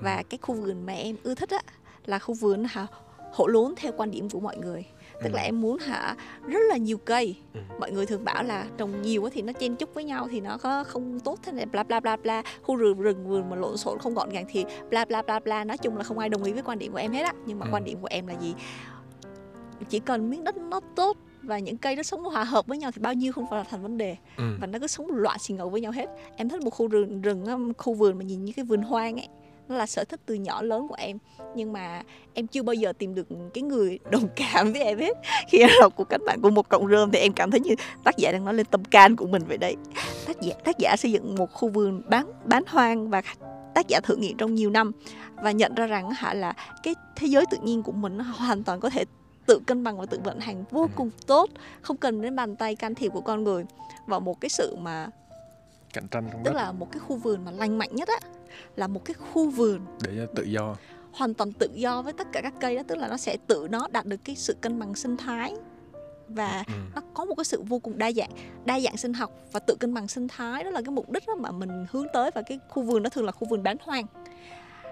[0.00, 0.22] Và Ừ.
[0.30, 1.60] cái khu vườn mà em ưa thích á
[2.06, 2.86] là khu vườn hả
[3.32, 4.84] hộ lốn theo quan điểm của mọi người
[5.22, 5.36] tức Ừ.
[5.36, 7.60] là em muốn hả rất là nhiều cây Ừ.
[7.80, 10.56] mọi người thường bảo là trồng nhiều thì nó chen chúc với nhau thì nó
[10.58, 13.76] có không tốt thế này bla bla bla bla khu rừng rừng vườn mà lộn
[13.76, 16.42] xộn không gọn gàng thì bla bla bla bla nói chung là không ai đồng
[16.42, 17.70] ý với quan điểm của em hết á nhưng mà Ừ.
[17.72, 18.54] quan điểm của em là gì
[19.88, 22.90] chỉ cần miếng đất nó tốt và những cây nó sống hòa hợp với nhau
[22.94, 24.44] thì bao nhiêu không phải là thành vấn đề Ừ.
[24.60, 26.06] và nó cứ sống loạn xì ngầu với nhau hết
[26.36, 29.28] em thích một khu rừng rừng khu vườn mà nhìn như cái vườn hoang ấy
[29.70, 31.18] nó là sở thích từ nhỏ lớn của em.
[31.54, 32.02] Nhưng mà
[32.34, 35.16] em chưa bao giờ tìm được cái người đồng cảm với em hết.
[35.48, 37.74] Khi em đọc cuộc cách mạng của một cộng rơm thì em cảm thấy như
[38.04, 39.76] tác giả đang nói lên tâm can của mình vậy đấy.
[40.26, 43.22] Tác giả tác giả xây dựng một khu vườn bán bán hoang và
[43.74, 44.92] tác giả thử nghiệm trong nhiều năm
[45.42, 46.52] và nhận ra rằng hả là
[46.82, 49.04] cái thế giới tự nhiên của mình nó hoàn toàn có thể
[49.46, 50.88] tự cân bằng và tự vận hành vô Ừ.
[50.94, 51.50] cùng tốt
[51.82, 53.64] không cần đến bàn tay can thiệp của con người.
[54.06, 55.08] Và một cái sự mà
[55.92, 58.28] cạnh tranh trong tức đất là một cái khu vườn mà lành mạnh nhất á
[58.76, 60.76] là một cái khu vườn để cho tự do.
[61.12, 63.68] hoàn toàn tự do với tất cả các cây đó tức là nó sẽ tự
[63.70, 65.54] nó đạt được cái sự cân bằng sinh thái.
[66.28, 66.72] Và ừ.
[66.94, 68.30] nó có một cái sự vô cùng đa dạng
[68.64, 70.64] đa dạng sinh học và tự cân bằng sinh thái.
[70.64, 73.10] Đó là cái mục đích đó mà mình hướng tới và cái khu vườn đó
[73.10, 74.06] thường là khu vườn bán hoang.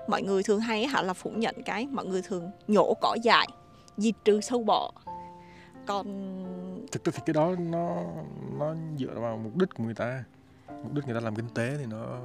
[0.09, 3.49] Mọi người thường hay hả là phủ nhận cái mọi người thường nhổ cỏ dại
[3.97, 4.93] diệt trừ sâu bọ.
[5.87, 6.07] Còn
[6.93, 7.97] thực tế thì cái đó nó
[8.59, 10.25] nó dựa vào mục đích của người ta
[10.83, 12.19] mục đích người ta làm kinh tế thì nó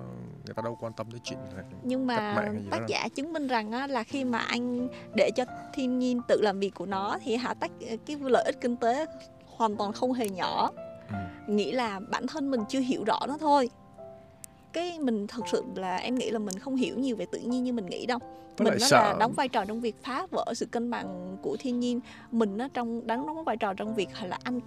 [0.46, 2.88] người ta đâu quan tâm tới chuyện là nhưng cách mà hay tác đâu.
[2.88, 6.60] giả chứng minh rằng á, là khi mà anh để cho thiên nhiên tự làm
[6.60, 7.72] việc của nó thì hả tác
[8.06, 9.06] cái lợi ích kinh tế
[9.48, 10.72] hoàn toàn không hề nhỏ.
[11.10, 11.16] Ừ.
[11.54, 13.70] nghĩ là bản thân mình chưa hiểu rõ nó thôi.
[14.74, 17.64] Cái mình thật sự là em nghĩ là mình không hiểu nhiều về tự nhiên
[17.64, 18.20] như mình nghĩ đâu.
[18.58, 18.98] Với mình nó sợ.
[18.98, 22.00] là đóng vai trò trong việc phá vỡ sự cân bằng của thiên nhiên.
[22.32, 24.60] Mình nó trong đóng đóng vai trò trong việc là ăn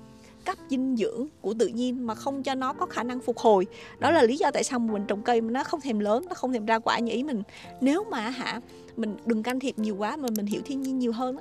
[0.46, 3.66] cấp dinh dưỡng của tự nhiên mà không cho nó có khả năng phục hồi.
[3.98, 6.34] Đó là lý do tại sao mình trồng cây mà nó không thèm lớn, nó
[6.34, 7.42] không thèm ra quả như ý mình.
[7.80, 8.60] Nếu mà hả,
[8.96, 11.36] mình đừng can thiệp nhiều quá mà mình hiểu thiên nhiên nhiều hơn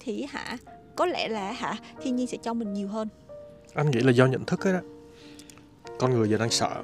[0.00, 0.56] thì hả,
[0.96, 3.08] có lẽ là hả, thiên nhiên sẽ cho mình nhiều hơn.
[3.74, 4.80] Anh nghĩ là do nhận thức ấy đó.
[5.98, 6.82] Con người giờ đang sợ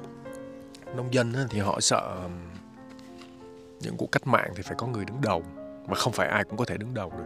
[0.95, 2.17] nông dân thì họ sợ
[3.81, 5.43] những cuộc cách mạng thì phải có người đứng đầu
[5.87, 7.23] mà không phải ai cũng có thể đứng đầu được.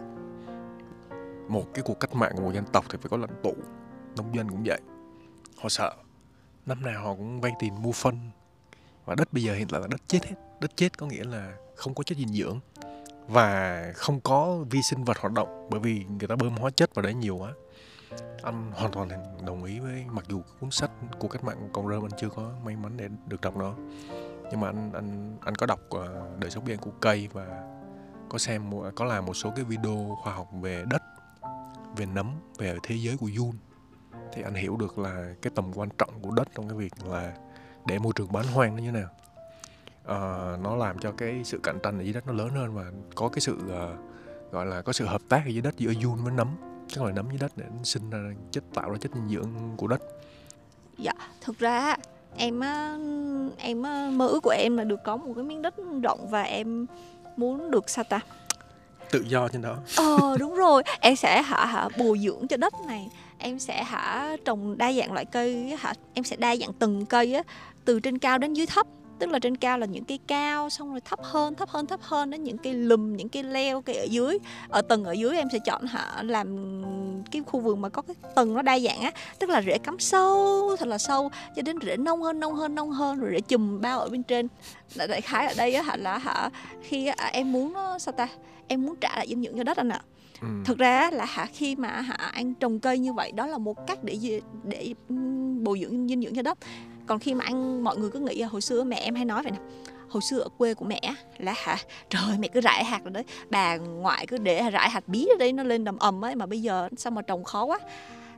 [1.47, 3.53] Một cái cuộc cách mạng của một dân tộc thì phải có lãnh tụ
[4.15, 4.79] nông dân cũng vậy.
[5.57, 5.95] Họ sợ
[6.65, 8.17] năm nào họ cũng vay tiền mua phân.
[9.05, 10.35] Và đất bây giờ hiện tại là đất chết hết.
[10.61, 12.59] Đất chết có nghĩa là không có chất dinh dưỡng
[13.27, 16.95] và không có vi sinh vật hoạt động bởi vì người ta bơm hóa chất
[16.95, 17.53] vào đấy nhiều quá.
[18.43, 19.09] Anh hoàn toàn
[19.45, 22.51] đồng ý với, mặc dù cuốn sách của cách mạng con rơm anh chưa có
[22.65, 23.75] may mắn để được đọc nó.
[24.51, 27.63] Nhưng mà anh anh anh có đọc ờ, đời sống biển của cây và
[28.29, 31.01] có xem, có làm một số cái video khoa học về đất,
[31.95, 33.53] về nấm, về thế giới của Jun
[34.33, 37.33] thì anh hiểu được là cái tầm quan trọng của đất trong cái việc là
[37.85, 39.09] để môi trường bán hoang nó như thế nào.
[40.01, 42.83] Uh, nó làm cho cái sự cạnh tranh ở dưới đất nó lớn hơn và
[43.15, 46.23] có cái sự uh, gọi là có sự hợp tác ở dưới đất giữa Jun
[46.23, 46.47] với nấm.
[46.95, 48.19] Các loài nấm dưới đất để sinh ra
[48.51, 50.01] chất tạo ra chất dinh dưỡng của đất.
[50.97, 51.97] Dạ thực ra
[52.37, 52.59] em
[53.57, 53.81] em
[54.17, 56.85] mơ ước của em là được có một cái miếng đất rộng và em
[57.37, 58.19] muốn được sao ta?
[59.11, 59.77] Tự do trên đó.
[59.97, 60.83] Ờ đúng rồi.
[60.99, 63.07] Em sẽ hả hả bồi dưỡng cho đất này
[63.41, 65.93] em sẽ hả trồng đa dạng loại cây hả?
[66.13, 67.43] Em sẽ đa dạng từng cây á,
[67.85, 68.87] từ trên cao đến dưới thấp.
[69.19, 71.99] Tức là trên cao là những cây cao, xong rồi thấp hơn thấp hơn thấp
[72.03, 74.37] hơn, đến những cây lùm, những cây leo, cây ở dưới.
[74.69, 76.81] Ở tầng ở dưới em sẽ chọn hả làm
[77.31, 79.11] cái khu vườn mà có cái tầng nó đa dạng á.
[79.39, 82.75] Tức là rễ cắm sâu, thật là sâu, cho đến rễ nông hơn nông hơn
[82.75, 84.47] nông hơn, rồi rễ chùm bao ở bên trên.
[84.95, 86.49] Đại khái ở đây á hả là hả
[86.81, 88.27] khi à, em muốn nó sao ta?
[88.67, 90.01] Em muốn trả lại dinh dưỡng cho đất anh ạ.
[90.41, 90.47] Ừ.
[90.65, 93.87] thực ra là hả, khi mà hả ăn trồng cây như vậy, đó là một
[93.87, 94.93] cách để để
[95.63, 96.57] bồi dưỡng, dinh dưỡng cho đất
[97.07, 99.51] còn khi mà ăn mọi người cứ nghĩ hồi xưa mẹ em hay nói vậy
[99.51, 99.57] nè,
[100.09, 101.01] hồi xưa ở quê của mẹ
[101.37, 101.77] là hả,
[102.09, 105.37] trời mẹ cứ rải hạt rồi đấy, bà ngoại cứ để rải hạt bí ở
[105.39, 107.79] đấy nó lên đầm ầm ấy, mà bây giờ sao mà trồng khó quá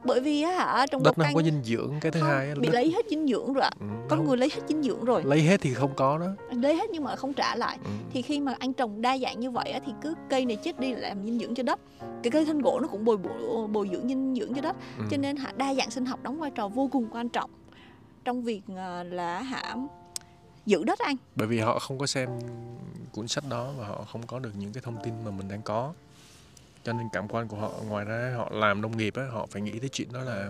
[0.05, 2.55] bởi vì á hả trong đất nó không có dinh dưỡng cái thứ không, hai
[2.55, 2.73] bị đất...
[2.73, 4.27] lấy hết dinh dưỡng rồi ừ, con không.
[4.27, 5.23] người lấy hết dinh dưỡng rồi.
[5.25, 6.27] Lấy hết thì không có đó.
[6.51, 7.77] Lấy hết nhưng mà không trả lại.
[7.83, 7.89] Ừ.
[8.13, 10.79] thì khi mà anh trồng đa dạng như vậy á, thì cứ cây này chết
[10.79, 11.79] đi làm dinh dưỡng cho đất.
[12.23, 14.75] Cái cây thân gỗ nó cũng bồi bổ bồi dưỡng dinh dưỡng cho đất.
[14.97, 15.03] Ừ.
[15.11, 17.49] cho nên hả đa dạng sinh học đóng vai trò vô cùng quan trọng
[18.25, 19.75] trong việc ờ, là hả
[20.65, 22.29] giữ đất anh bởi vì họ không có xem
[23.11, 25.61] cuốn sách đó và họ không có được những cái thông tin mà mình đang
[25.61, 25.93] có
[26.83, 29.61] cho nên cảm quan của họ ngoài ra họ làm nông nghiệp á họ phải
[29.61, 30.49] nghĩ tới chuyện đó là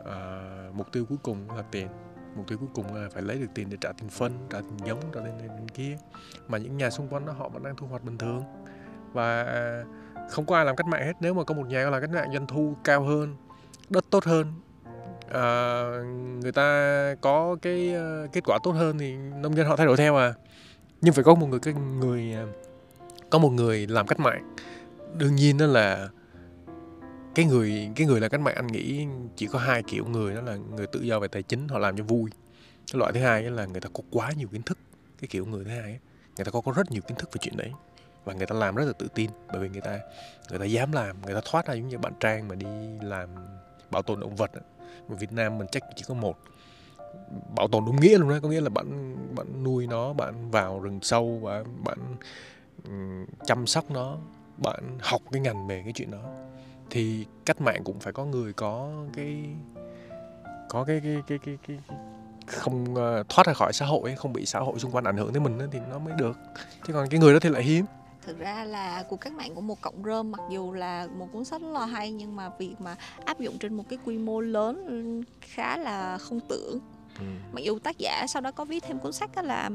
[0.00, 1.88] uh, mục tiêu cuối cùng là tiền.
[2.36, 4.86] Mục tiêu cuối cùng là phải lấy được tiền để trả tiền phân trả tiền
[4.86, 5.96] giống trả tiền này kia.
[6.48, 8.42] Mà những nhà xung quanh đó họ vẫn đang thu hoạch bình thường.
[9.12, 9.46] Và
[10.30, 11.12] không có ai làm cách mạng hết.
[11.20, 13.36] Nếu mà có một nhà làm cách mạng doanh thu cao hơn
[13.88, 14.52] đất tốt hơn
[15.26, 19.86] uh, người ta có cái uh, kết quả tốt hơn thì nông dân họ thay
[19.86, 20.34] đổi theo à.
[21.00, 22.36] Nhưng phải có một người cái người
[23.30, 24.54] có một người làm cách mạng
[25.16, 26.08] đương nhiên đó là
[27.34, 30.40] cái người cái người là cách mạng, anh nghĩ chỉ có hai kiểu người, đó
[30.40, 32.30] là người tự do về tài chính, họ làm cho vui.
[32.92, 34.78] Cái loại thứ hai là người ta có quá nhiều kiến thức,
[35.20, 35.98] cái kiểu người thứ hai
[36.36, 37.72] người ta có có rất nhiều kiến thức về chuyện đấy
[38.24, 39.98] và người ta làm rất là tự tin, bởi vì người ta
[40.50, 42.66] người ta dám làm, người ta thoát ra giống như bạn trang mà đi
[43.02, 43.28] làm
[43.90, 44.50] bảo tồn động vật
[45.08, 46.38] ở Việt Nam mình chắc chỉ có một.
[47.56, 50.80] Bảo tồn đúng nghĩa luôn đấy có nghĩa là bạn bạn nuôi nó, bạn vào
[50.80, 51.98] rừng sâu và bạn
[53.44, 54.18] chăm sóc nó
[54.60, 56.22] bạn học cái ngành về cái chuyện đó
[56.90, 59.44] thì cách mạng cũng phải có người có cái
[60.68, 61.98] có cái cái cái cái, cái, cái
[62.46, 65.32] không uh, thoát ra khỏi xã hội không bị xã hội xung quanh ảnh hưởng
[65.32, 66.38] tới mình thì nó mới được.
[66.86, 67.84] Chứ còn cái người đó thì lại hiếm.
[68.26, 71.44] Thực ra là cuộc cách mạng của một cộng rơm mặc dù là một cuốn
[71.44, 74.40] sách rất là hay nhưng mà việc mà áp dụng trên một cái quy mô
[74.40, 76.78] lớn khá là không tưởng.
[77.18, 77.24] Ừ.
[77.52, 79.70] mặc dù tác giả sau đó có viết thêm cuốn sách đó là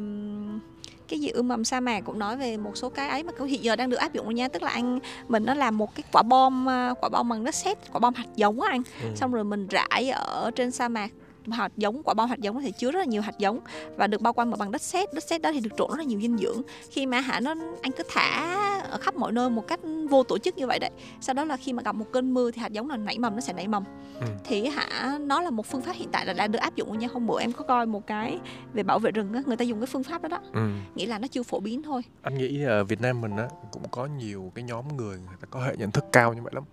[1.07, 3.63] cái gì ươm mầm sa mạc cũng nói về một số cái ấy mà hiện
[3.63, 4.47] giờ đang được áp dụng rồi nha.
[4.47, 7.55] Tức là anh mình nó làm một cái quả bom à, quả bom bằng đất
[7.55, 8.81] sét quả bom hạt giống á anh.
[9.01, 9.07] Ừ.
[9.15, 11.11] xong rồi mình rải ở trên sa mạc
[11.51, 13.59] hạt giống quả bom hạt giống thì chứa rất là nhiều hạt giống
[13.97, 15.13] và được bao quanh bằng đất sét.
[15.13, 16.61] Đất sét đó thì được trộn rất là nhiều dinh dưỡng.
[16.91, 18.55] Khi mà hả nó anh cứ thả
[18.89, 19.79] ở khắp mọi nơi một cách
[20.09, 22.51] vô tổ chức như vậy đấy sau đó là khi mà gặp một cơn mưa
[22.51, 23.83] thì hạt giống là nảy mầm nó sẽ nảy mầm.
[24.19, 24.27] Ừ.
[24.43, 27.07] thì hả nó là một phương pháp hiện tại là đã được áp dụng nha.
[27.13, 28.39] Hôm bữa em có coi một cái
[28.73, 30.39] về bảo vệ rừng á người ta dùng cái phương pháp đó đó.
[30.53, 30.61] Ừ.
[30.95, 32.01] nghĩa là nó chưa phổ biến thôi.
[32.21, 35.47] Anh nghĩ ở Việt Nam mình á cũng có nhiều cái nhóm người người ta
[35.49, 36.63] có hệ nhận thức cao như vậy lắm.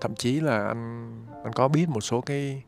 [0.00, 1.12] Thậm chí là anh
[1.44, 2.62] anh có biết một số cái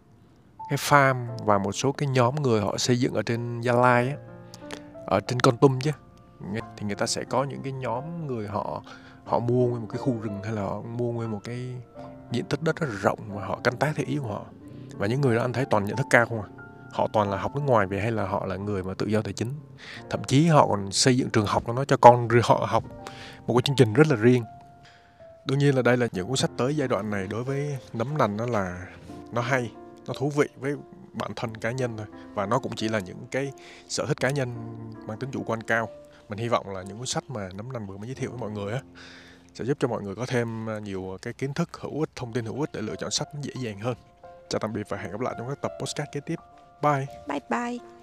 [0.71, 4.09] cái farm và một số cái nhóm người họ xây dựng ở trên Gia Lai
[4.09, 4.17] á,
[5.07, 5.91] ở trên Con Tum chứ.
[6.77, 8.83] Thì người ta sẽ có những cái nhóm người họ
[9.25, 11.75] họ mua nguyên một cái khu rừng hay là họ mua nguyên một cái
[12.31, 14.45] diện tích đất rất là rộng và họ canh tác theo ý của họ.
[14.97, 16.49] Và những người đó anh thấy toàn nhận thức cao không à?
[16.93, 19.23] Họ toàn là học nước ngoài về hay là họ là người mà tự do
[19.23, 19.53] tài chính?
[20.11, 22.85] Thậm chí họ còn xây dựng trường học nó cho con họ học
[23.47, 24.45] một cái chương trình rất là riêng.
[25.47, 28.19] Đương nhiên là đây là những cuốn sách tới giai đoạn này đối với nấm
[28.19, 28.87] nành nó là
[29.33, 29.71] nó hay
[30.07, 30.75] nó thú vị với
[31.13, 32.07] bản thân cá nhân thôi.
[32.35, 33.53] Và nó cũng chỉ là những cái
[33.89, 34.49] sở thích cá nhân
[35.07, 35.89] mang tính chủ quan cao.
[36.29, 38.41] Mình hy vọng là những cuốn sách mà nấm nành vừa mới giới thiệu với
[38.41, 38.81] mọi người á,
[39.55, 42.33] sẽ giúp cho mọi người có thêm à, nhiều cái kiến thức hữu ích, thông
[42.33, 43.97] tin hữu ích để lựa chọn sách dễ dàng hơn.
[44.49, 46.39] Chào tạm biệt và hẹn gặp lại trong các tập podcast kế tiếp.
[46.83, 47.07] Bye.
[47.29, 47.94] Bye bye.